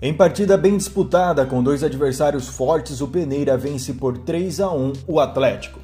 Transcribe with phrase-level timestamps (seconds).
[0.00, 4.92] Em partida bem disputada, com dois adversários fortes, o Peneira vence por 3 a 1
[5.08, 5.80] o Atlético.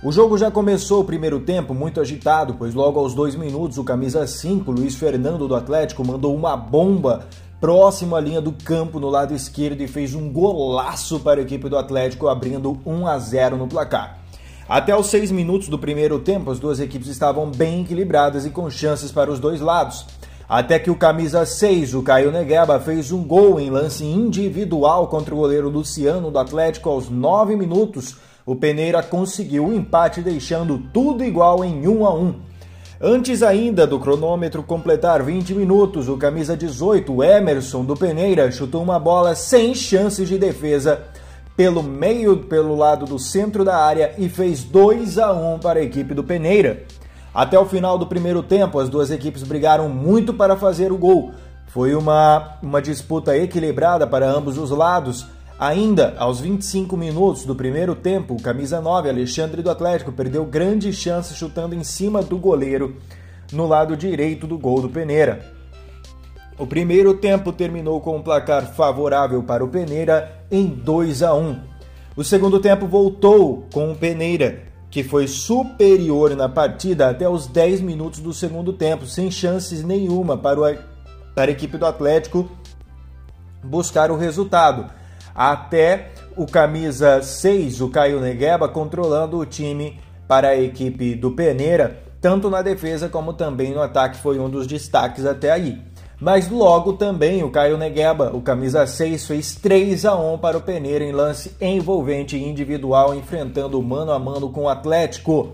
[0.00, 3.84] O jogo já começou o primeiro tempo muito agitado, pois logo aos dois minutos o
[3.84, 7.26] camisa 5, Luiz Fernando do Atlético, mandou uma bomba
[7.60, 11.68] próximo à linha do campo no lado esquerdo e fez um golaço para a equipe
[11.68, 14.18] do Atlético, abrindo 1 a 0 no placar.
[14.68, 18.70] Até os seis minutos do primeiro tempo, as duas equipes estavam bem equilibradas e com
[18.70, 20.06] chances para os dois lados.
[20.48, 25.34] Até que o camisa 6, o Caio Negueba, fez um gol em lance individual contra
[25.34, 28.16] o goleiro Luciano do Atlético aos 9 minutos.
[28.44, 32.34] O Peneira conseguiu o empate, deixando tudo igual em 1 a 1.
[33.00, 38.98] Antes ainda do cronômetro completar 20 minutos, o camisa 18, Emerson do Peneira, chutou uma
[38.98, 41.00] bola sem chances de defesa
[41.56, 45.82] pelo meio, pelo lado do centro da área e fez 2 a 1 para a
[45.82, 46.84] equipe do Peneira.
[47.34, 51.32] Até o final do primeiro tempo, as duas equipes brigaram muito para fazer o gol.
[51.66, 55.26] Foi uma, uma disputa equilibrada para ambos os lados.
[55.58, 60.92] Ainda aos 25 minutos do primeiro tempo, o camisa 9, Alexandre do Atlético, perdeu grande
[60.92, 62.96] chance chutando em cima do goleiro
[63.52, 65.40] no lado direito do gol do Peneira.
[66.58, 71.58] O primeiro tempo terminou com um placar favorável para o Peneira em 2 a 1.
[72.14, 77.80] O segundo tempo voltou com o Peneira que foi superior na partida até os 10
[77.80, 80.76] minutos do segundo tempo, sem chances nenhuma para, o,
[81.34, 82.46] para a equipe do Atlético
[83.64, 84.92] buscar o resultado.
[85.34, 89.98] Até o camisa 6, o Caio Negueba, controlando o time
[90.28, 94.66] para a equipe do Peneira, tanto na defesa como também no ataque, foi um dos
[94.66, 95.80] destaques até aí.
[96.22, 100.60] Mas logo também o Caio Negueba, o camisa 6, fez 3 a 1 para o
[100.60, 105.50] Peneira em lance envolvente individual, enfrentando mano a mano com o Atlético.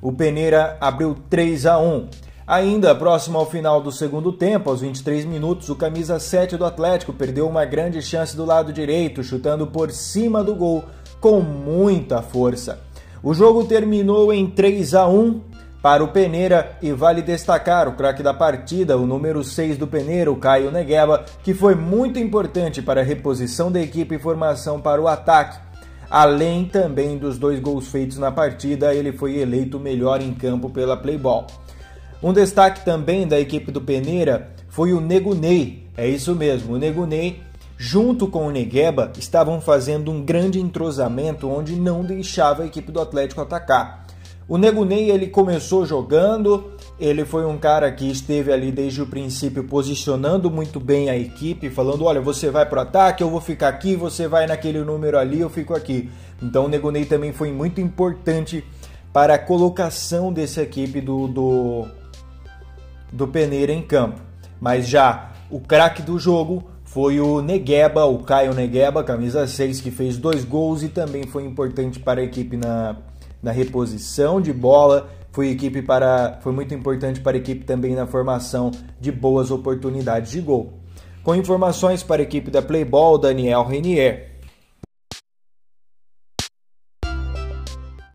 [0.00, 2.08] O Peneira abriu 3 a 1.
[2.46, 7.12] Ainda próximo ao final do segundo tempo, aos 23 minutos, o camisa 7 do Atlético
[7.12, 10.82] perdeu uma grande chance do lado direito, chutando por cima do gol
[11.20, 12.80] com muita força.
[13.22, 15.55] O jogo terminou em 3 a 1
[15.86, 20.32] para o Peneira e vale destacar o craque da partida, o número 6 do Peneira,
[20.32, 25.00] o Caio Negueba, que foi muito importante para a reposição da equipe e formação para
[25.00, 25.60] o ataque.
[26.10, 30.96] Além também dos dois gols feitos na partida, ele foi eleito melhor em campo pela
[30.96, 31.46] Playball.
[32.20, 35.86] Um destaque também da equipe do Peneira foi o Negunei.
[35.96, 37.42] É isso mesmo, o Negunei,
[37.78, 43.00] junto com o Negueba, estavam fazendo um grande entrosamento onde não deixava a equipe do
[43.00, 44.05] Atlético atacar.
[44.48, 46.70] O Nego Ney ele começou jogando,
[47.00, 51.68] ele foi um cara que esteve ali desde o princípio posicionando muito bem a equipe,
[51.68, 55.18] falando: olha, você vai para o ataque, eu vou ficar aqui, você vai naquele número
[55.18, 56.08] ali, eu fico aqui.
[56.40, 58.64] Então o Nego Ney também foi muito importante
[59.12, 61.86] para a colocação dessa equipe do, do,
[63.12, 64.20] do Peneira em campo.
[64.60, 69.90] Mas já o craque do jogo foi o Negueba, o Caio Negueba, camisa 6, que
[69.90, 72.96] fez dois gols e também foi importante para a equipe na
[73.46, 78.04] na reposição de bola, foi equipe para foi muito importante para a equipe também na
[78.04, 80.72] formação de boas oportunidades de gol.
[81.22, 84.32] Com informações para a equipe da Playball, Daniel Renier.